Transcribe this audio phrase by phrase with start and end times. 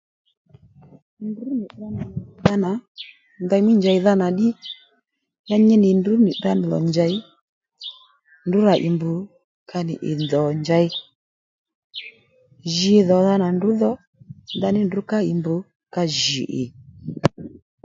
[1.27, 1.87] Ndrǔ nì tdra
[2.41, 2.71] ndanà
[3.43, 4.47] ndèymí njèydha nà ddí
[5.49, 7.13] ya nyi nì ndrǔ nì tdrǎ nì lò njěy
[8.45, 9.13] ndrǔ rà ì mbrù
[9.69, 10.91] ka nì ì dò njěy ney
[12.75, 13.91] jǐ dhò dha nà ndrǔ dho
[14.57, 15.57] ndaní ndrǔ ká ì mbr
[15.93, 16.63] ka jì ì